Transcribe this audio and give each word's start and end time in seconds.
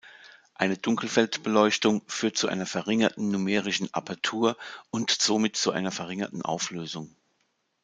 Eine 0.55 0.79
Dunkelfeld-Beleuchtung 0.79 2.01
führt 2.07 2.35
zu 2.35 2.47
einer 2.47 2.65
verringerten 2.65 3.29
Numerischen 3.29 3.93
Apertur 3.93 4.57
und 4.89 5.11
somit 5.11 5.55
zu 5.57 5.69
einer 5.71 5.91
verringerten 5.91 6.41
Auflösung. 6.41 7.15